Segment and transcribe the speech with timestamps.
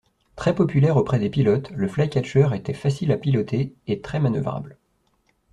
[0.35, 4.79] Très populaire auprès des pilotes, le Flycatcher était facile à piloter et très manœuvrable.